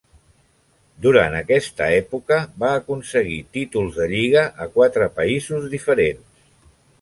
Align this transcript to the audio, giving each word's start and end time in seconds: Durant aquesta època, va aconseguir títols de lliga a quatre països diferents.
Durant 1.05 1.35
aquesta 1.39 1.89
època, 1.97 2.39
va 2.63 2.71
aconseguir 2.77 3.37
títols 3.59 4.01
de 4.01 4.09
lliga 4.15 4.47
a 4.67 4.69
quatre 4.79 5.11
països 5.21 5.69
diferents. 5.77 6.43